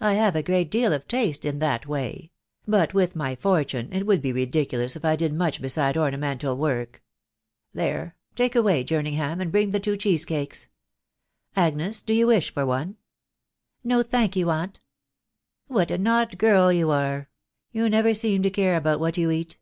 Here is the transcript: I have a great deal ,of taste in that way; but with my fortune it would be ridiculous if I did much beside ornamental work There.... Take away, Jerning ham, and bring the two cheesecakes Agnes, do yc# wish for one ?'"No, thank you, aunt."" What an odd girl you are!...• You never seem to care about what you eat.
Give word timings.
I 0.00 0.14
have 0.14 0.36
a 0.36 0.42
great 0.42 0.70
deal 0.70 0.90
,of 0.94 1.06
taste 1.06 1.44
in 1.44 1.58
that 1.58 1.86
way; 1.86 2.30
but 2.66 2.94
with 2.94 3.14
my 3.14 3.36
fortune 3.36 3.90
it 3.92 4.06
would 4.06 4.22
be 4.22 4.32
ridiculous 4.32 4.96
if 4.96 5.04
I 5.04 5.16
did 5.16 5.34
much 5.34 5.60
beside 5.60 5.98
ornamental 5.98 6.56
work 6.56 7.02
There.... 7.74 8.16
Take 8.34 8.54
away, 8.56 8.84
Jerning 8.84 9.16
ham, 9.16 9.38
and 9.38 9.52
bring 9.52 9.68
the 9.68 9.78
two 9.78 9.98
cheesecakes 9.98 10.68
Agnes, 11.54 12.00
do 12.00 12.14
yc# 12.14 12.26
wish 12.26 12.54
for 12.54 12.64
one 12.64 12.96
?'"No, 13.84 14.00
thank 14.02 14.34
you, 14.34 14.48
aunt."" 14.48 14.80
What 15.66 15.90
an 15.90 16.06
odd 16.06 16.38
girl 16.38 16.72
you 16.72 16.90
are!...• 16.90 17.20
You 17.70 17.90
never 17.90 18.14
seem 18.14 18.42
to 18.44 18.48
care 18.48 18.78
about 18.78 18.98
what 18.98 19.18
you 19.18 19.30
eat. 19.30 19.58